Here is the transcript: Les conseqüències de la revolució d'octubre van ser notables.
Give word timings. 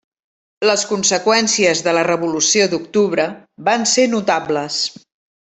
Les 0.69 0.85
conseqüències 0.91 1.83
de 1.87 1.93
la 1.97 2.05
revolució 2.07 2.65
d'octubre 2.73 3.29
van 3.69 3.87
ser 3.93 4.09
notables. 4.17 4.81